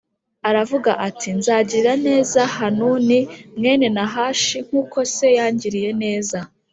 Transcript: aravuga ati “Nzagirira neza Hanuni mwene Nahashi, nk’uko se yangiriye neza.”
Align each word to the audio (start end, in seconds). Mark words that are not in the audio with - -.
aravuga 0.49 0.91
ati 1.07 1.29
“Nzagirira 1.39 1.93
neza 2.07 2.39
Hanuni 2.57 3.17
mwene 3.57 3.87
Nahashi, 3.95 4.57
nk’uko 4.67 4.97
se 5.13 5.27
yangiriye 5.37 5.91
neza.” 6.03 6.37